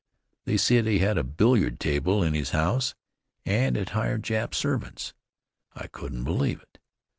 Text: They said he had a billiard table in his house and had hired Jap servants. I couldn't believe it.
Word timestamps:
They 0.45 0.57
said 0.57 0.87
he 0.87 0.97
had 0.97 1.19
a 1.19 1.23
billiard 1.23 1.79
table 1.79 2.23
in 2.23 2.33
his 2.33 2.49
house 2.57 2.95
and 3.45 3.75
had 3.75 3.89
hired 3.89 4.23
Jap 4.23 4.55
servants. 4.55 5.13
I 5.75 5.85
couldn't 5.85 6.23
believe 6.23 6.59
it. 6.59 6.79